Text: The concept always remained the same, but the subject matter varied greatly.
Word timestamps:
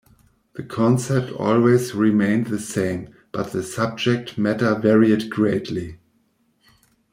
The 0.53 0.63
concept 0.63 1.31
always 1.31 1.93
remained 1.93 2.47
the 2.47 2.57
same, 2.59 3.09
but 3.31 3.51
the 3.51 3.61
subject 3.61 4.35
matter 4.35 4.73
varied 4.73 5.29
greatly. 5.29 5.99